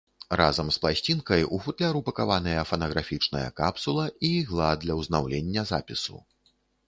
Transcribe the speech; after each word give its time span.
Разам 0.39 0.69
з 0.75 0.79
пласцінкай 0.85 1.43
у 1.57 1.59
футляр 1.65 1.99
упакаваныя 1.99 2.63
фанаграфічная 2.71 3.43
капсула 3.61 4.05
і 4.29 4.33
ігла 4.41 4.71
для 4.85 4.93
ўзнаўлення 5.03 5.69
запісу. 5.73 6.17